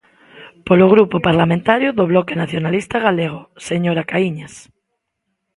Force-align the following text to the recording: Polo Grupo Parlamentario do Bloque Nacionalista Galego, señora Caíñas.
Polo 0.67 0.89
Grupo 0.93 1.17
Parlamentario 1.27 1.89
do 1.97 2.03
Bloque 2.11 2.39
Nacionalista 2.41 2.97
Galego, 3.07 3.41
señora 3.67 4.07
Caíñas. 4.11 4.53